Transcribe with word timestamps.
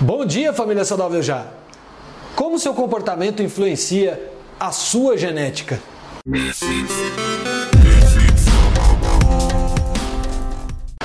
Bom 0.00 0.24
dia, 0.24 0.52
família 0.52 0.84
saudável 0.84 1.20
já. 1.20 1.48
Como 2.36 2.56
seu 2.56 2.72
comportamento 2.72 3.42
influencia 3.42 4.30
a 4.58 4.70
sua 4.70 5.18
genética? 5.18 5.80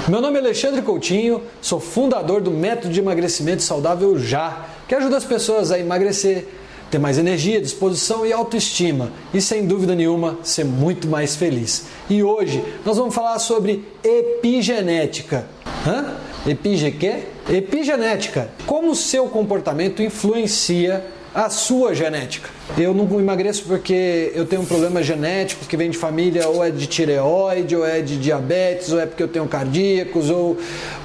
Meu 0.07 0.21
nome 0.21 0.37
é 0.37 0.41
Alexandre 0.41 0.83
Coutinho, 0.83 1.41
sou 1.59 1.79
fundador 1.79 2.39
do 2.39 2.51
método 2.51 2.93
de 2.93 2.99
emagrecimento 2.99 3.63
saudável 3.63 4.19
já, 4.19 4.67
que 4.87 4.93
ajuda 4.93 5.17
as 5.17 5.25
pessoas 5.25 5.71
a 5.71 5.79
emagrecer, 5.79 6.45
ter 6.91 6.99
mais 6.99 7.17
energia, 7.17 7.59
disposição 7.59 8.23
e 8.23 8.31
autoestima 8.31 9.11
e 9.33 9.41
sem 9.41 9.65
dúvida 9.65 9.95
nenhuma 9.95 10.37
ser 10.43 10.65
muito 10.65 11.07
mais 11.07 11.35
feliz. 11.35 11.87
E 12.07 12.21
hoje 12.21 12.63
nós 12.85 12.95
vamos 12.95 13.15
falar 13.15 13.39
sobre 13.39 13.87
epigenética. 14.03 15.47
Hã? 15.83 16.13
Epige 16.45 16.91
quê? 16.91 17.32
Epigenética. 17.49 18.49
Como 18.65 18.91
o 18.91 18.95
seu 18.95 19.27
comportamento 19.27 20.01
influencia 20.01 21.03
a 21.33 21.49
sua 21.49 21.95
genética. 21.95 22.49
Eu 22.77 22.93
não 22.93 23.19
emagreço 23.19 23.63
porque 23.63 24.31
eu 24.35 24.45
tenho 24.45 24.61
um 24.61 24.65
problema 24.65 25.01
genético 25.01 25.65
que 25.65 25.75
vem 25.75 25.89
de 25.89 25.97
família, 25.97 26.47
ou 26.47 26.63
é 26.63 26.69
de 26.69 26.85
tireoide, 26.85 27.75
ou 27.75 27.85
é 27.85 28.01
de 28.01 28.17
diabetes, 28.17 28.91
ou 28.91 28.99
é 28.99 29.07
porque 29.07 29.23
eu 29.23 29.27
tenho 29.27 29.47
cardíacos, 29.47 30.29
ou 30.29 30.57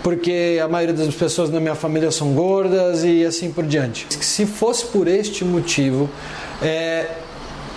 porque 0.03 0.61
a 0.63 0.69
maioria 0.69 0.95
das 0.95 1.15
pessoas 1.15 1.49
na 1.49 1.59
minha 1.59 1.75
família 1.75 2.11
são 2.11 2.35
gordas 2.35 3.05
e 3.05 3.25
assim 3.25 3.51
por 3.51 3.65
diante. 3.65 4.07
Se 4.21 4.45
fosse 4.45 4.85
por 4.87 5.09
este 5.09 5.45
motivo, 5.45 6.11
é, 6.61 7.07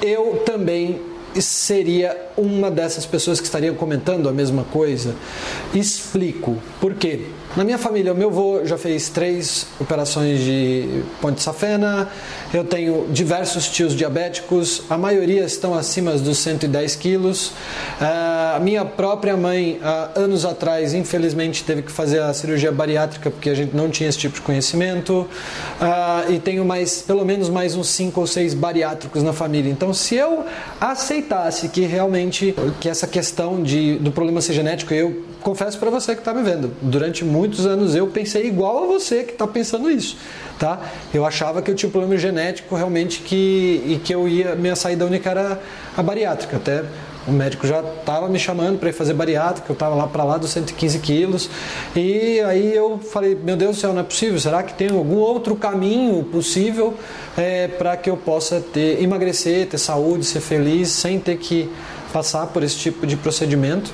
eu 0.02 0.44
também 0.46 1.00
seria 1.40 2.18
uma 2.36 2.70
dessas 2.70 3.06
pessoas 3.06 3.40
que 3.40 3.46
estariam 3.46 3.76
comentando 3.76 4.28
a 4.28 4.34
mesma 4.34 4.66
coisa? 4.66 5.16
Explico. 5.74 6.58
Por 6.82 6.96
quê? 6.96 7.28
Na 7.54 7.66
minha 7.66 7.78
família, 7.78 8.14
o 8.14 8.16
meu 8.16 8.30
avô 8.30 8.62
já 8.64 8.78
fez 8.78 9.10
três 9.10 9.68
operações 9.78 10.40
de 10.40 11.04
ponte 11.20 11.44
safena, 11.44 12.08
eu 12.54 12.64
tenho 12.64 13.08
diversos 13.10 13.68
tios 13.68 13.94
diabéticos, 13.94 14.84
a 14.90 14.98
maioria 14.98 15.44
estão 15.44 15.74
acima 15.74 16.14
dos 16.14 16.38
110 16.38 16.96
quilos. 16.96 17.52
A 18.00 18.58
minha 18.62 18.86
própria 18.86 19.36
mãe, 19.36 19.82
anos 20.16 20.46
atrás, 20.46 20.94
infelizmente, 20.94 21.66
teve 21.66 21.82
que 21.82 21.92
fazer 21.92 22.22
a 22.22 22.34
cirurgia 22.34 22.72
bariátrica 22.72 23.30
porque 23.30 23.50
a 23.50 23.54
gente 23.54 23.76
não 23.76 23.90
tinha 23.90 24.08
esse 24.08 24.18
tipo 24.18 24.36
de 24.36 24.42
conhecimento. 24.42 25.28
E 26.30 26.40
tenho 26.40 26.64
mais, 26.64 27.02
pelo 27.02 27.26
menos 27.26 27.50
mais 27.50 27.76
uns 27.76 27.90
cinco 27.90 28.22
ou 28.22 28.28
seis 28.28 28.54
bariátricos 28.54 29.24
na 29.24 29.34
família. 29.34 29.70
Então, 29.70 29.94
se 29.94 30.16
eu 30.16 30.46
aceitasse 30.80 31.68
que 31.68 31.82
realmente 31.82 32.56
que 32.80 32.88
essa 32.88 33.08
questão 33.08 33.62
de, 33.62 33.98
do 33.98 34.10
problema 34.10 34.40
ser 34.40 34.54
genético, 34.54 34.94
eu 34.94 35.31
confesso 35.42 35.78
para 35.78 35.90
você 35.90 36.14
que 36.14 36.22
está 36.22 36.34
me 36.34 36.44
vendo, 36.44 36.74
durante 36.82 37.26
muitos 37.26 37.66
anos 37.66 37.96
eu 37.96 38.08
pensei 38.08 38.48
igual 38.48 38.84
a 38.84 38.88
você 38.88 39.24
que 39.24 39.34
está 39.34 39.48
pensando 39.48 39.90
isso, 39.90 40.18
tá? 40.60 40.80
Eu 41.14 41.26
achava 41.26 41.62
que 41.62 41.70
eu 41.70 41.76
tinha 41.76 41.90
um 41.90 41.92
problema 41.92 42.18
genético 42.18 42.76
realmente 42.76 43.20
que 43.22 43.84
e 43.86 44.02
que 44.04 44.14
eu 44.14 44.28
ia 44.28 44.56
minha 44.56 44.76
saída 44.76 45.06
única 45.06 45.30
era 45.30 45.60
a 45.96 46.02
bariátrica, 46.04 46.58
até 46.58 46.84
o 47.28 47.32
médico 47.32 47.68
já 47.68 47.82
estava 47.82 48.28
me 48.28 48.40
chamando 48.40 48.80
para 48.80 48.90
ir 48.90 48.94
fazer 48.94 49.14
bariátrica, 49.14 49.70
eu 49.70 49.74
estava 49.74 49.94
lá 49.94 50.08
para 50.08 50.24
lá 50.24 50.38
dos 50.38 50.50
115 50.52 51.00
quilos. 51.00 51.50
E 51.96 52.40
aí 52.42 52.74
eu 52.74 52.98
falei, 52.98 53.36
meu 53.36 53.56
Deus 53.56 53.76
do 53.76 53.80
céu, 53.80 53.94
não 53.94 54.02
é 54.02 54.04
possível? 54.04 54.40
Será 54.40 54.64
que 54.64 54.74
tem 54.74 54.90
algum 54.90 55.18
outro 55.18 55.56
caminho 55.56 56.24
possível 56.24 56.96
é, 57.38 57.68
para 57.68 57.96
que 57.96 58.10
eu 58.10 58.18
possa 58.18 58.60
ter, 58.60 59.02
emagrecer, 59.02 59.68
ter 59.68 59.78
saúde, 59.78 60.26
ser 60.26 60.40
feliz, 60.40 60.90
sem 60.90 61.20
ter 61.20 61.38
que 61.38 61.70
passar 62.12 62.48
por 62.48 62.64
esse 62.64 62.78
tipo 62.78 63.08
de 63.08 63.16
procedimento. 63.16 63.92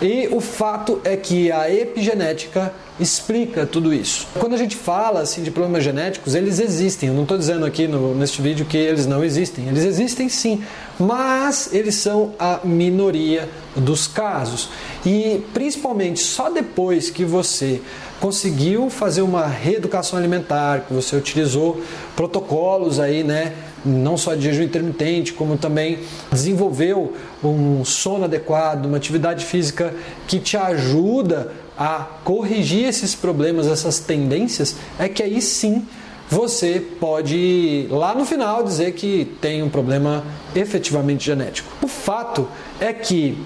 E 0.00 0.28
o 0.32 0.40
fato 0.40 1.00
é 1.04 1.16
que 1.16 1.50
a 1.50 1.70
epigenética 1.72 2.72
explica 2.98 3.66
tudo 3.66 3.92
isso. 3.92 4.26
Quando 4.38 4.54
a 4.54 4.56
gente 4.56 4.76
fala 4.76 5.20
assim 5.20 5.42
de 5.42 5.50
problemas 5.50 5.84
genéticos, 5.84 6.34
eles 6.34 6.58
existem. 6.58 7.08
Eu 7.08 7.14
não 7.14 7.22
estou 7.22 7.36
dizendo 7.36 7.66
aqui 7.66 7.86
no, 7.86 8.14
neste 8.14 8.40
vídeo 8.40 8.64
que 8.64 8.76
eles 8.76 9.06
não 9.06 9.22
existem. 9.22 9.68
Eles 9.68 9.84
existem 9.84 10.28
sim, 10.28 10.62
mas 10.98 11.72
eles 11.72 11.96
são 11.96 12.32
a 12.38 12.60
minoria 12.64 13.48
dos 13.74 14.06
casos. 14.06 14.70
E 15.04 15.42
principalmente 15.52 16.20
só 16.20 16.48
depois 16.48 17.10
que 17.10 17.24
você 17.24 17.82
conseguiu 18.20 18.88
fazer 18.88 19.20
uma 19.20 19.46
reeducação 19.46 20.18
alimentar, 20.18 20.86
que 20.86 20.94
você 20.94 21.14
utilizou 21.16 21.82
protocolos 22.14 22.98
aí, 22.98 23.22
né, 23.22 23.52
não 23.84 24.16
só 24.16 24.34
de 24.34 24.42
jejum 24.42 24.62
intermitente, 24.62 25.32
como 25.32 25.56
também 25.58 25.98
desenvolveu 26.32 27.14
um 27.44 27.84
sono 27.84 28.24
adequado, 28.24 28.86
uma 28.86 28.96
atividade 28.96 29.44
física 29.44 29.94
que 30.26 30.38
te 30.38 30.56
ajuda 30.56 31.52
a 31.78 32.06
corrigir 32.24 32.88
esses 32.88 33.14
problemas, 33.14 33.66
essas 33.66 33.98
tendências, 33.98 34.76
é 34.98 35.08
que 35.08 35.22
aí 35.22 35.40
sim 35.42 35.86
você 36.28 36.80
pode 36.98 37.86
lá 37.90 38.14
no 38.14 38.24
final 38.24 38.62
dizer 38.62 38.92
que 38.92 39.36
tem 39.40 39.62
um 39.62 39.68
problema 39.68 40.24
efetivamente 40.54 41.24
genético. 41.24 41.68
O 41.82 41.88
fato 41.88 42.48
é 42.80 42.92
que 42.92 43.38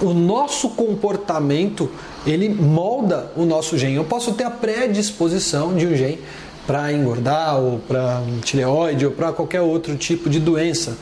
o 0.00 0.12
nosso 0.12 0.70
comportamento 0.70 1.88
ele 2.26 2.48
molda 2.48 3.30
o 3.36 3.44
nosso 3.44 3.78
gene. 3.78 3.94
Eu 3.94 4.04
posso 4.04 4.32
ter 4.32 4.44
a 4.44 4.50
predisposição 4.50 5.74
de 5.74 5.86
um 5.86 5.94
gene 5.94 6.18
para 6.66 6.92
engordar 6.92 7.60
ou 7.60 7.78
para 7.78 8.22
tireoide 8.42 9.06
ou 9.06 9.12
para 9.12 9.32
qualquer 9.32 9.60
outro 9.60 9.96
tipo 9.96 10.28
de 10.28 10.40
doença. 10.40 10.96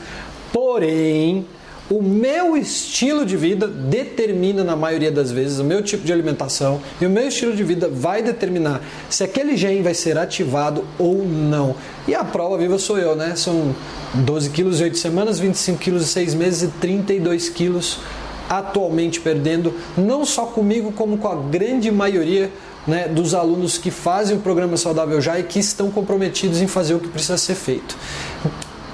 Porém, 0.51 1.45
o 1.89 2.01
meu 2.01 2.55
estilo 2.55 3.25
de 3.25 3.35
vida 3.35 3.67
determina 3.67 4.63
na 4.63 4.75
maioria 4.75 5.11
das 5.11 5.31
vezes 5.31 5.59
o 5.59 5.63
meu 5.63 5.81
tipo 5.81 6.05
de 6.05 6.13
alimentação 6.13 6.81
e 7.01 7.05
o 7.05 7.09
meu 7.09 7.27
estilo 7.27 7.55
de 7.55 7.63
vida 7.63 7.89
vai 7.89 8.21
determinar 8.21 8.81
se 9.09 9.23
aquele 9.23 9.57
gene 9.57 9.81
vai 9.81 9.93
ser 9.93 10.17
ativado 10.17 10.85
ou 10.97 11.25
não. 11.25 11.75
E 12.07 12.15
a 12.15 12.23
prova 12.23 12.57
viva 12.57 12.79
sou 12.79 12.97
eu, 12.97 13.15
né? 13.15 13.35
São 13.35 13.75
12 14.13 14.49
quilos 14.51 14.79
e 14.79 14.83
8 14.83 14.97
semanas, 14.97 15.39
25 15.39 15.77
quilos 15.77 16.03
e 16.03 16.07
6 16.07 16.33
meses 16.35 16.63
e 16.63 16.67
32 16.79 17.49
quilos 17.49 17.99
atualmente 18.49 19.19
perdendo, 19.19 19.73
não 19.97 20.25
só 20.25 20.45
comigo, 20.45 20.91
como 20.91 21.17
com 21.17 21.27
a 21.27 21.35
grande 21.35 21.89
maioria 21.91 22.51
né, 22.85 23.07
dos 23.07 23.33
alunos 23.33 23.77
que 23.77 23.89
fazem 23.89 24.37
o 24.37 24.39
programa 24.39 24.77
Saudável 24.77 25.19
Já 25.21 25.39
e 25.39 25.43
que 25.43 25.59
estão 25.59 25.89
comprometidos 25.89 26.61
em 26.61 26.67
fazer 26.67 26.93
o 26.93 26.99
que 26.99 27.07
precisa 27.07 27.37
ser 27.37 27.55
feito. 27.55 27.97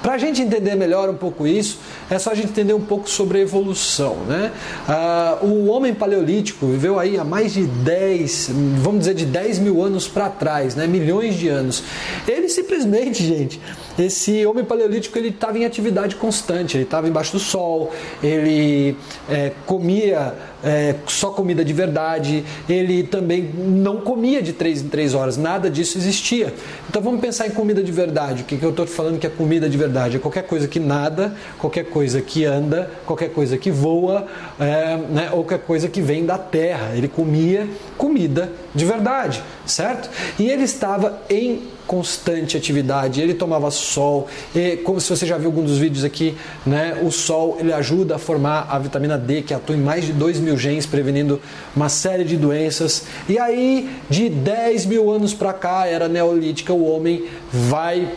Para 0.02 0.14
a 0.14 0.18
gente 0.18 0.40
entender 0.40 0.74
melhor 0.76 1.10
um 1.10 1.14
pouco 1.14 1.46
isso, 1.46 1.78
é 2.10 2.18
só 2.18 2.32
a 2.32 2.34
gente 2.34 2.48
entender 2.48 2.74
um 2.74 2.80
pouco 2.80 3.08
sobre 3.08 3.38
a 3.38 3.40
evolução. 3.40 4.16
Né? 4.26 4.50
Ah, 4.88 5.38
o 5.40 5.66
homem 5.68 5.94
paleolítico 5.94 6.66
viveu 6.66 6.98
aí 6.98 7.16
há 7.16 7.24
mais 7.24 7.52
de 7.52 7.62
10, 7.62 8.50
vamos 8.78 9.00
dizer, 9.00 9.14
de 9.14 9.24
10 9.24 9.60
mil 9.60 9.82
anos 9.82 10.08
para 10.08 10.28
trás, 10.28 10.74
né? 10.74 10.86
milhões 10.86 11.36
de 11.36 11.48
anos. 11.48 11.82
Ele 12.26 12.48
simplesmente, 12.48 13.22
gente, 13.24 13.60
esse 13.98 14.44
homem 14.44 14.64
paleolítico 14.64 15.16
ele 15.16 15.28
estava 15.28 15.58
em 15.58 15.64
atividade 15.64 16.16
constante, 16.16 16.76
ele 16.76 16.84
estava 16.84 17.08
embaixo 17.08 17.32
do 17.32 17.38
sol, 17.38 17.92
ele 18.22 18.96
é, 19.28 19.52
comia 19.64 20.34
é, 20.62 20.94
só 21.06 21.30
comida 21.30 21.64
de 21.64 21.72
verdade, 21.72 22.44
ele 22.68 23.02
também 23.02 23.42
não 23.42 23.98
comia 23.98 24.42
de 24.42 24.52
3 24.52 24.82
em 24.82 24.88
3 24.88 25.14
horas, 25.14 25.36
nada 25.36 25.70
disso 25.70 25.98
existia. 25.98 26.52
Então 26.88 27.00
vamos 27.00 27.20
pensar 27.20 27.46
em 27.46 27.50
comida 27.50 27.82
de 27.82 27.92
verdade. 27.92 28.42
O 28.42 28.44
que, 28.44 28.56
que 28.56 28.64
eu 28.64 28.70
estou 28.70 28.86
falando 28.86 29.18
que 29.18 29.26
é 29.26 29.30
comida 29.30 29.68
de 29.68 29.76
verdade? 29.76 30.16
É 30.16 30.18
qualquer 30.18 30.42
coisa 30.42 30.68
que 30.68 30.78
nada, 30.78 31.34
qualquer 31.58 31.84
coisa 31.84 32.20
que 32.20 32.44
anda, 32.44 32.90
qualquer 33.06 33.30
coisa 33.30 33.56
que 33.56 33.70
voa, 33.70 34.26
é, 34.58 34.96
né, 34.96 35.28
ou 35.32 35.44
qualquer 35.44 35.66
coisa 35.66 35.88
que 35.88 36.00
vem 36.00 36.24
da 36.24 36.38
terra. 36.38 36.92
Ele 36.94 37.08
comia 37.08 37.68
comida 37.96 38.52
de 38.74 38.84
verdade, 38.84 39.42
certo? 39.66 40.10
E 40.38 40.48
ele 40.48 40.64
estava 40.64 41.22
em 41.28 41.62
constante 41.90 42.56
atividade, 42.56 43.20
ele 43.20 43.34
tomava 43.34 43.68
sol, 43.68 44.28
e, 44.54 44.76
como 44.76 45.00
se 45.00 45.10
você 45.10 45.26
já 45.26 45.36
viu 45.36 45.48
algum 45.48 45.64
dos 45.64 45.76
vídeos 45.76 46.04
aqui, 46.04 46.36
né, 46.64 46.96
o 47.02 47.10
sol 47.10 47.56
ele 47.58 47.72
ajuda 47.72 48.14
a 48.14 48.18
formar 48.18 48.68
a 48.70 48.78
vitamina 48.78 49.18
D, 49.18 49.42
que 49.42 49.52
atua 49.52 49.74
em 49.74 49.80
mais 49.80 50.04
de 50.04 50.12
2 50.12 50.38
mil 50.38 50.56
genes, 50.56 50.86
prevenindo 50.86 51.40
uma 51.74 51.88
série 51.88 52.22
de 52.22 52.36
doenças. 52.36 53.06
E 53.28 53.40
aí, 53.40 53.90
de 54.08 54.28
10 54.28 54.86
mil 54.86 55.10
anos 55.10 55.34
para 55.34 55.52
cá, 55.52 55.84
era 55.88 56.06
neolítica, 56.06 56.72
o 56.72 56.88
homem 56.88 57.24
vai, 57.52 58.08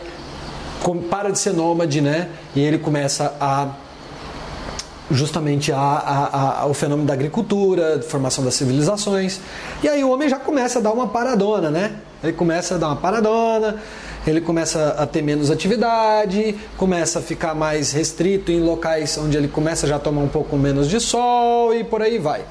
para 1.10 1.30
de 1.30 1.40
ser 1.40 1.52
nômade, 1.52 2.00
né, 2.00 2.28
e 2.54 2.60
ele 2.60 2.78
começa 2.78 3.34
a 3.40 3.70
justamente 5.10 5.72
a, 5.72 5.78
a, 5.78 6.60
a, 6.60 6.66
o 6.66 6.74
fenômeno 6.74 7.08
da 7.08 7.12
agricultura, 7.12 8.00
formação 8.02 8.44
das 8.44 8.54
civilizações. 8.54 9.40
E 9.82 9.88
aí 9.88 10.04
o 10.04 10.10
homem 10.10 10.28
já 10.28 10.38
começa 10.38 10.78
a 10.78 10.82
dar 10.82 10.92
uma 10.92 11.08
paradona, 11.08 11.70
né? 11.70 11.96
Ele 12.24 12.32
começa 12.32 12.74
a 12.74 12.78
dar 12.78 12.88
uma 12.88 12.96
paradona, 12.96 13.76
ele 14.26 14.40
começa 14.40 14.96
a 14.98 15.06
ter 15.06 15.22
menos 15.22 15.50
atividade, 15.50 16.54
começa 16.76 17.18
a 17.18 17.22
ficar 17.22 17.54
mais 17.54 17.92
restrito 17.92 18.50
em 18.50 18.60
locais 18.60 19.18
onde 19.18 19.36
ele 19.36 19.48
começa 19.48 19.86
já 19.86 19.96
a 19.96 19.98
tomar 19.98 20.22
um 20.22 20.28
pouco 20.28 20.56
menos 20.56 20.88
de 20.88 20.98
sol 21.00 21.74
e 21.74 21.84
por 21.84 22.02
aí 22.02 22.18
vai. 22.18 22.44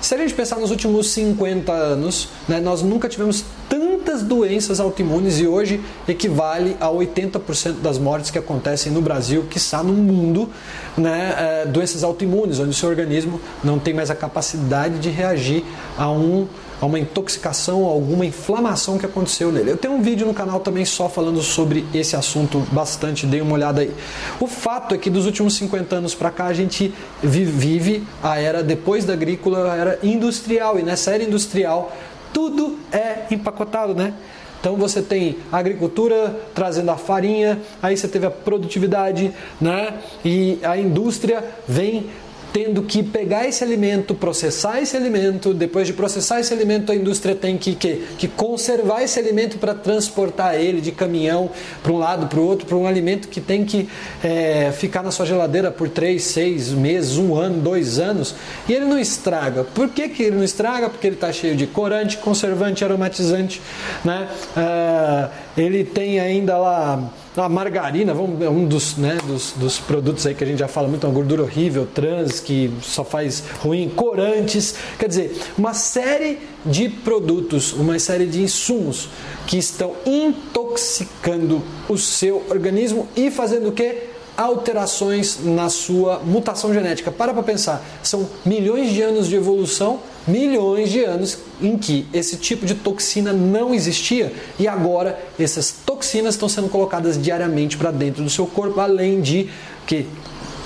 Se 0.00 0.14
a 0.14 0.18
gente 0.18 0.34
pensar 0.34 0.56
nos 0.56 0.70
últimos 0.70 1.08
50 1.10 1.72
anos, 1.72 2.28
né, 2.46 2.60
nós 2.60 2.82
nunca 2.82 3.08
tivemos 3.08 3.44
tantas 3.68 4.22
doenças 4.22 4.78
autoimunes 4.78 5.40
e 5.40 5.46
hoje 5.46 5.80
equivale 6.06 6.76
a 6.78 6.86
80% 6.86 7.80
das 7.80 7.98
mortes 7.98 8.30
que 8.30 8.38
acontecem 8.38 8.92
no 8.92 9.00
Brasil, 9.00 9.46
que 9.50 9.56
está 9.56 9.82
no 9.82 9.92
mundo, 9.92 10.48
né, 10.96 11.34
é, 11.38 11.66
doenças 11.66 12.04
autoimunes, 12.04 12.60
onde 12.60 12.70
o 12.70 12.74
seu 12.74 12.88
organismo 12.88 13.40
não 13.64 13.78
tem 13.78 13.94
mais 13.94 14.10
a 14.10 14.14
capacidade 14.14 14.98
de 14.98 15.08
reagir 15.08 15.64
a 15.98 16.08
um 16.10 16.46
a 16.80 16.86
uma 16.86 16.98
intoxicação, 16.98 17.84
alguma 17.84 18.24
inflamação 18.24 18.98
que 18.98 19.06
aconteceu 19.06 19.50
nele. 19.50 19.70
Eu 19.70 19.76
tenho 19.76 19.94
um 19.94 20.02
vídeo 20.02 20.26
no 20.26 20.34
canal 20.34 20.60
também 20.60 20.84
só 20.84 21.08
falando 21.08 21.42
sobre 21.42 21.86
esse 21.94 22.16
assunto 22.16 22.60
bastante, 22.72 23.26
dei 23.26 23.40
uma 23.40 23.54
olhada 23.54 23.80
aí. 23.80 23.92
O 24.40 24.46
fato 24.46 24.94
é 24.94 24.98
que 24.98 25.08
dos 25.08 25.26
últimos 25.26 25.54
50 25.56 25.96
anos 25.96 26.14
para 26.14 26.30
cá 26.30 26.46
a 26.46 26.52
gente 26.52 26.92
vive 27.22 28.06
a 28.22 28.38
era 28.38 28.62
depois 28.62 29.04
da 29.04 29.12
agrícola, 29.12 29.72
a 29.72 29.76
era 29.76 29.98
industrial 30.02 30.78
e 30.78 30.82
nessa 30.82 31.12
era 31.12 31.22
industrial 31.22 31.92
tudo 32.32 32.78
é 32.92 33.24
empacotado, 33.30 33.94
né? 33.94 34.12
Então 34.60 34.76
você 34.76 35.00
tem 35.00 35.38
a 35.52 35.58
agricultura 35.58 36.38
trazendo 36.54 36.90
a 36.90 36.96
farinha, 36.96 37.58
aí 37.82 37.96
você 37.96 38.08
teve 38.08 38.26
a 38.26 38.30
produtividade, 38.30 39.32
né? 39.60 39.94
E 40.24 40.58
a 40.62 40.76
indústria 40.76 41.42
vem 41.66 42.10
tendo 42.56 42.84
que 42.84 43.02
pegar 43.02 43.46
esse 43.46 43.62
alimento, 43.62 44.14
processar 44.14 44.80
esse 44.80 44.96
alimento, 44.96 45.52
depois 45.52 45.86
de 45.86 45.92
processar 45.92 46.40
esse 46.40 46.54
alimento, 46.54 46.90
a 46.90 46.94
indústria 46.94 47.34
tem 47.34 47.58
que, 47.58 47.74
que, 47.74 47.96
que 48.16 48.26
conservar 48.26 49.02
esse 49.02 49.18
alimento 49.18 49.58
para 49.58 49.74
transportar 49.74 50.54
ele 50.54 50.80
de 50.80 50.90
caminhão 50.90 51.50
para 51.82 51.92
um 51.92 51.98
lado, 51.98 52.28
para 52.28 52.40
o 52.40 52.42
outro, 52.42 52.66
para 52.66 52.74
um 52.78 52.86
alimento 52.86 53.28
que 53.28 53.42
tem 53.42 53.62
que 53.62 53.90
é, 54.24 54.72
ficar 54.72 55.02
na 55.02 55.10
sua 55.10 55.26
geladeira 55.26 55.70
por 55.70 55.90
três, 55.90 56.24
seis 56.24 56.70
meses, 56.70 57.18
um 57.18 57.34
ano, 57.34 57.60
dois 57.60 57.98
anos, 57.98 58.34
e 58.66 58.72
ele 58.72 58.86
não 58.86 58.98
estraga. 58.98 59.62
Por 59.62 59.90
que, 59.90 60.08
que 60.08 60.22
ele 60.22 60.36
não 60.36 60.44
estraga? 60.44 60.88
Porque 60.88 61.06
ele 61.06 61.16
está 61.16 61.30
cheio 61.30 61.56
de 61.56 61.66
corante, 61.66 62.16
conservante, 62.16 62.82
aromatizante, 62.82 63.60
né? 64.02 64.30
Ah, 64.56 65.28
ele 65.56 65.84
tem 65.84 66.20
ainda 66.20 66.56
lá 66.58 67.10
a 67.36 67.48
margarina, 67.48 68.12
é 68.12 68.48
um 68.48 68.66
dos, 68.66 68.96
né, 68.96 69.18
dos, 69.26 69.52
dos, 69.52 69.78
produtos 69.78 70.26
aí 70.26 70.34
que 70.34 70.42
a 70.42 70.46
gente 70.46 70.58
já 70.58 70.68
fala 70.68 70.88
muito, 70.88 71.06
uma 71.06 71.12
gordura 71.12 71.42
horrível, 71.42 71.86
trans, 71.86 72.40
que 72.40 72.72
só 72.82 73.04
faz 73.04 73.42
ruim, 73.60 73.90
corantes, 73.90 74.74
quer 74.98 75.08
dizer, 75.08 75.36
uma 75.56 75.74
série 75.74 76.38
de 76.64 76.88
produtos, 76.88 77.72
uma 77.74 77.98
série 77.98 78.26
de 78.26 78.42
insumos 78.42 79.08
que 79.46 79.58
estão 79.58 79.94
intoxicando 80.06 81.62
o 81.88 81.98
seu 81.98 82.42
organismo 82.48 83.06
e 83.14 83.30
fazendo 83.30 83.68
o 83.68 83.72
que? 83.72 84.05
Alterações 84.36 85.38
na 85.42 85.68
sua 85.68 86.18
mutação 86.20 86.72
genética. 86.72 87.10
Para 87.10 87.32
para 87.32 87.42
pensar, 87.42 87.84
são 88.02 88.28
milhões 88.44 88.92
de 88.92 89.02
anos 89.02 89.28
de 89.28 89.36
evolução 89.36 90.00
milhões 90.26 90.90
de 90.90 91.04
anos 91.04 91.38
em 91.62 91.78
que 91.78 92.06
esse 92.12 92.36
tipo 92.36 92.66
de 92.66 92.74
toxina 92.74 93.32
não 93.32 93.72
existia 93.72 94.32
e 94.58 94.66
agora 94.66 95.18
essas 95.38 95.70
toxinas 95.70 96.34
estão 96.34 96.48
sendo 96.48 96.68
colocadas 96.68 97.20
diariamente 97.20 97.76
para 97.76 97.90
dentro 97.90 98.22
do 98.24 98.30
seu 98.30 98.46
corpo, 98.46 98.80
além 98.80 99.20
de 99.20 99.48
que 99.86 100.06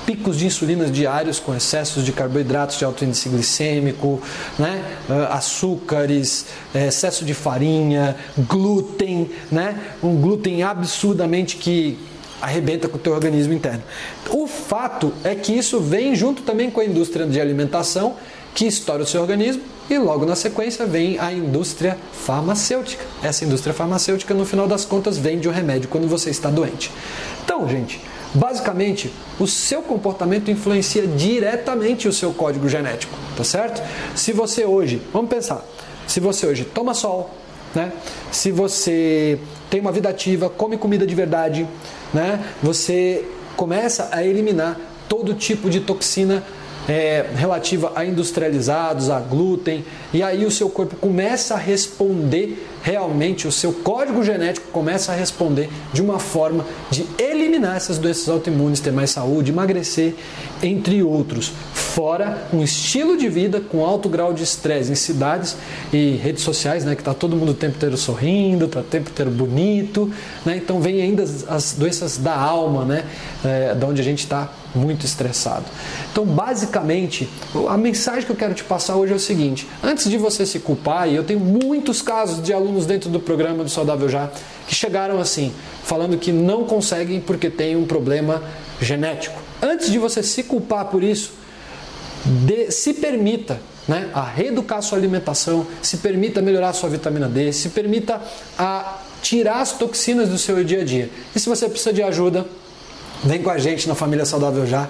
picos 0.06 0.38
de 0.38 0.46
insulina 0.46 0.86
diários 0.86 1.38
com 1.38 1.54
excessos 1.54 2.04
de 2.04 2.10
carboidratos 2.10 2.78
de 2.78 2.84
alto 2.84 3.04
índice 3.04 3.28
glicêmico, 3.28 4.20
né? 4.58 4.82
Ah, 5.08 5.36
açúcares, 5.36 6.46
eh, 6.74 6.88
excesso 6.88 7.24
de 7.24 7.34
farinha, 7.34 8.16
glúten, 8.36 9.30
né? 9.52 9.78
um 10.02 10.16
glúten 10.16 10.62
absurdamente 10.62 11.56
que 11.58 11.98
arrebenta 12.40 12.88
com 12.88 12.96
o 12.96 13.00
teu 13.00 13.12
organismo 13.12 13.52
interno. 13.52 13.82
O 14.30 14.46
fato 14.46 15.12
é 15.24 15.34
que 15.34 15.52
isso 15.52 15.80
vem 15.80 16.14
junto 16.14 16.42
também 16.42 16.70
com 16.70 16.80
a 16.80 16.84
indústria 16.84 17.26
de 17.26 17.40
alimentação 17.40 18.16
que 18.54 18.66
estoura 18.66 19.02
o 19.02 19.06
seu 19.06 19.20
organismo 19.20 19.62
e 19.88 19.98
logo 19.98 20.24
na 20.24 20.36
sequência 20.36 20.86
vem 20.86 21.18
a 21.18 21.32
indústria 21.32 21.96
farmacêutica. 22.12 23.04
Essa 23.22 23.44
indústria 23.44 23.74
farmacêutica, 23.74 24.34
no 24.34 24.44
final 24.44 24.66
das 24.66 24.84
contas, 24.84 25.18
vende 25.18 25.48
o 25.48 25.50
remédio 25.50 25.88
quando 25.88 26.08
você 26.08 26.30
está 26.30 26.50
doente. 26.50 26.90
Então, 27.44 27.68
gente, 27.68 28.00
basicamente, 28.34 29.12
o 29.38 29.46
seu 29.46 29.82
comportamento 29.82 30.50
influencia 30.50 31.06
diretamente 31.06 32.06
o 32.06 32.12
seu 32.12 32.32
código 32.32 32.68
genético, 32.68 33.12
tá 33.36 33.44
certo? 33.44 33.82
Se 34.14 34.32
você 34.32 34.64
hoje, 34.64 35.02
vamos 35.12 35.30
pensar, 35.30 35.64
se 36.06 36.20
você 36.20 36.46
hoje 36.46 36.64
toma 36.64 36.94
sol, 36.94 37.30
né? 37.74 37.92
Se 38.30 38.50
você 38.50 39.38
tem 39.68 39.80
uma 39.80 39.92
vida 39.92 40.08
ativa, 40.08 40.48
come 40.48 40.76
comida 40.76 41.06
de 41.06 41.14
verdade, 41.14 41.66
né? 42.12 42.40
Você 42.62 43.24
começa 43.56 44.08
a 44.10 44.24
eliminar 44.24 44.78
todo 45.08 45.34
tipo 45.34 45.68
de 45.68 45.80
toxina 45.80 46.42
é, 46.88 47.26
relativa 47.36 47.92
a 47.94 48.04
industrializados, 48.04 49.10
a 49.10 49.20
glúten, 49.20 49.84
e 50.12 50.22
aí 50.22 50.44
o 50.44 50.50
seu 50.50 50.68
corpo 50.68 50.96
começa 50.96 51.54
a 51.54 51.56
responder 51.56 52.66
realmente, 52.82 53.46
o 53.46 53.52
seu 53.52 53.72
código 53.72 54.24
genético 54.24 54.68
começa 54.72 55.12
a 55.12 55.14
responder 55.14 55.68
de 55.92 56.00
uma 56.00 56.18
forma 56.18 56.64
de 56.90 57.06
eliminar 57.18 57.76
essas 57.76 57.98
doenças 57.98 58.28
autoimunes, 58.28 58.80
ter 58.80 58.92
mais 58.92 59.10
saúde, 59.10 59.52
emagrecer, 59.52 60.14
entre 60.62 61.02
outros. 61.02 61.52
Fora 61.94 62.46
um 62.52 62.62
estilo 62.62 63.16
de 63.16 63.28
vida 63.28 63.60
com 63.60 63.84
alto 63.84 64.08
grau 64.08 64.32
de 64.32 64.44
estresse 64.44 64.92
em 64.92 64.94
cidades 64.94 65.56
e 65.92 66.12
redes 66.22 66.44
sociais, 66.44 66.84
né, 66.84 66.94
que 66.94 67.00
está 67.00 67.12
todo 67.12 67.34
mundo 67.34 67.50
o 67.50 67.54
tempo 67.54 67.76
inteiro 67.76 67.96
sorrindo, 67.96 68.66
está 68.66 68.78
o 68.78 68.84
tempo 68.84 69.10
inteiro 69.10 69.28
bonito, 69.28 70.08
né, 70.46 70.56
então 70.56 70.80
vem 70.80 71.02
ainda 71.02 71.24
as, 71.24 71.48
as 71.48 71.72
doenças 71.72 72.16
da 72.16 72.36
alma, 72.36 72.84
né, 72.84 73.04
é, 73.44 73.74
da 73.74 73.88
onde 73.88 74.00
a 74.00 74.04
gente 74.04 74.20
está 74.20 74.52
muito 74.72 75.04
estressado. 75.04 75.64
Então, 76.12 76.24
basicamente, 76.24 77.28
a 77.68 77.76
mensagem 77.76 78.24
que 78.24 78.30
eu 78.30 78.36
quero 78.36 78.54
te 78.54 78.62
passar 78.62 78.94
hoje 78.94 79.12
é 79.12 79.16
o 79.16 79.20
seguinte: 79.20 79.66
antes 79.82 80.08
de 80.08 80.16
você 80.16 80.46
se 80.46 80.60
culpar, 80.60 81.08
e 81.08 81.16
eu 81.16 81.24
tenho 81.24 81.40
muitos 81.40 82.00
casos 82.00 82.40
de 82.40 82.52
alunos 82.52 82.86
dentro 82.86 83.10
do 83.10 83.18
programa 83.18 83.64
do 83.64 83.70
Saudável 83.70 84.08
Já 84.08 84.30
que 84.68 84.76
chegaram 84.76 85.18
assim, 85.18 85.52
falando 85.82 86.16
que 86.16 86.30
não 86.30 86.62
conseguem 86.62 87.20
porque 87.20 87.50
tem 87.50 87.74
um 87.74 87.84
problema 87.84 88.40
genético. 88.80 89.40
Antes 89.60 89.90
de 89.90 89.98
você 89.98 90.22
se 90.22 90.44
culpar 90.44 90.84
por 90.84 91.02
isso, 91.02 91.39
de, 92.24 92.70
se 92.70 92.94
permita 92.94 93.60
né, 93.88 94.10
a 94.14 94.22
reeducar 94.22 94.82
sua 94.82 94.98
alimentação, 94.98 95.66
se 95.82 95.98
permita 95.98 96.40
melhorar 96.40 96.72
sua 96.72 96.88
vitamina 96.88 97.28
D, 97.28 97.52
se 97.52 97.70
permita 97.70 98.20
a 98.58 98.98
tirar 99.22 99.60
as 99.60 99.72
toxinas 99.72 100.28
do 100.28 100.38
seu 100.38 100.62
dia 100.64 100.82
a 100.82 100.84
dia. 100.84 101.10
E 101.34 101.40
se 101.40 101.48
você 101.48 101.68
precisa 101.68 101.92
de 101.92 102.02
ajuda, 102.02 102.46
Vem 103.22 103.42
com 103.42 103.50
a 103.50 103.58
gente 103.58 103.86
na 103.86 103.94
Família 103.94 104.24
Saudável 104.24 104.66
Já. 104.66 104.88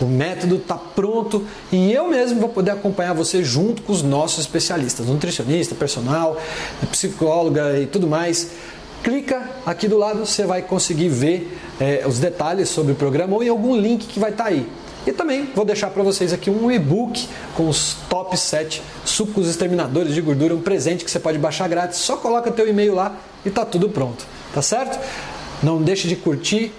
O 0.00 0.04
método 0.04 0.56
está 0.56 0.76
pronto 0.76 1.44
e 1.70 1.92
eu 1.92 2.08
mesmo 2.08 2.40
vou 2.40 2.48
poder 2.48 2.70
acompanhar 2.70 3.12
você 3.12 3.42
junto 3.42 3.82
com 3.82 3.92
os 3.92 4.02
nossos 4.02 4.40
especialistas, 4.40 5.06
nutricionista, 5.06 5.74
personal, 5.74 6.40
psicóloga 6.90 7.78
e 7.78 7.86
tudo 7.86 8.06
mais. 8.06 8.50
Clica 9.02 9.50
aqui 9.66 9.88
do 9.88 9.98
lado, 9.98 10.24
você 10.24 10.44
vai 10.44 10.62
conseguir 10.62 11.08
ver 11.08 11.58
é, 11.80 12.04
os 12.06 12.20
detalhes 12.20 12.68
sobre 12.68 12.92
o 12.92 12.94
programa 12.94 13.34
ou 13.34 13.42
em 13.42 13.48
algum 13.48 13.76
link 13.76 14.06
que 14.06 14.20
vai 14.20 14.30
estar 14.30 14.44
tá 14.44 14.50
aí. 14.50 14.66
E 15.06 15.12
também 15.12 15.46
vou 15.54 15.64
deixar 15.64 15.90
para 15.90 16.02
vocês 16.02 16.32
aqui 16.32 16.48
um 16.48 16.70
e-book 16.70 17.28
com 17.56 17.68
os 17.68 17.96
top 18.08 18.36
7 18.36 18.82
sucos 19.04 19.48
exterminadores 19.48 20.14
de 20.14 20.20
gordura, 20.20 20.54
um 20.54 20.60
presente 20.60 21.04
que 21.04 21.10
você 21.10 21.18
pode 21.18 21.38
baixar 21.38 21.68
grátis. 21.68 21.98
Só 21.98 22.16
coloca 22.16 22.52
teu 22.52 22.68
e-mail 22.68 22.94
lá 22.94 23.16
e 23.44 23.50
tá 23.50 23.64
tudo 23.64 23.88
pronto, 23.88 24.24
tá 24.54 24.62
certo? 24.62 24.98
Não 25.62 25.82
deixe 25.82 26.06
de 26.06 26.14
curtir, 26.14 26.72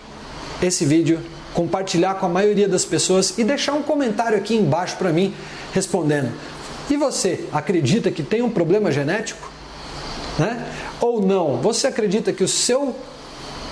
esse 0.62 0.86
vídeo, 0.86 1.20
compartilhar 1.53 2.15
com 2.15 2.25
a 2.25 2.30
maioria 2.30 2.68
das 2.68 2.86
pessoas 2.86 3.38
e 3.38 3.44
deixar 3.44 3.74
um 3.74 3.84
comentário 3.84 4.38
aqui 4.38 4.56
embaixo 4.56 4.96
para 4.98 5.12
mim 5.12 5.34
respondendo. 5.74 6.32
E 6.89 6.96
você 6.96 7.46
acredita 7.51 8.10
que 8.10 8.24
tem 8.24 8.42
um 8.42 8.50
problema 8.50 8.92
genético? 8.92 9.51
Né? 10.39 10.65
Ou 11.00 11.22
não? 11.22 11.58
Você 11.58 11.88
acredita 11.88 12.32
que 12.32 12.44
o 12.44 12.48
seu 12.48 12.96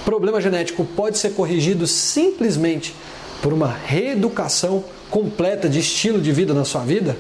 problema 0.04 0.42
genético 0.42 0.84
pode 0.84 1.18
ser 1.18 1.32
corrigido 1.32 1.88
simplesmente 1.88 2.94
por 3.42 3.54
uma 3.54 3.72
reeducação 3.72 4.84
completa 5.10 5.68
de 5.68 5.80
estilo 5.80 6.22
de 6.22 6.32
vida 6.32 6.54
na 6.54 6.66
sua 6.66 6.84
vida? 6.84 7.18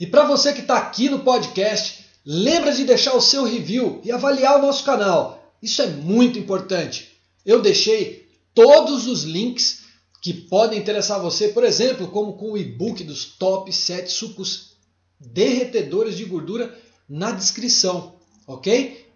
E 0.00 0.06
para 0.06 0.26
você 0.26 0.52
que 0.52 0.60
está 0.60 0.76
aqui 0.76 1.08
no 1.08 1.20
podcast, 1.20 2.08
Lembra 2.30 2.72
de 2.72 2.84
deixar 2.84 3.14
o 3.14 3.22
seu 3.22 3.42
review 3.44 4.02
e 4.04 4.12
avaliar 4.12 4.58
o 4.58 4.60
nosso 4.62 4.84
canal. 4.84 5.50
Isso 5.62 5.80
é 5.80 5.86
muito 5.86 6.38
importante. 6.38 7.16
Eu 7.42 7.62
deixei 7.62 8.28
todos 8.54 9.06
os 9.06 9.22
links 9.22 9.84
que 10.20 10.34
podem 10.34 10.78
interessar 10.78 11.22
você, 11.22 11.48
por 11.48 11.64
exemplo, 11.64 12.08
como 12.08 12.34
com 12.34 12.52
o 12.52 12.58
e-book 12.58 13.02
dos 13.02 13.24
top 13.24 13.72
7 13.72 14.12
sucos 14.12 14.72
derretedores 15.18 16.18
de 16.18 16.26
gordura 16.26 16.78
na 17.08 17.30
descrição, 17.30 18.16
ok? 18.46 19.07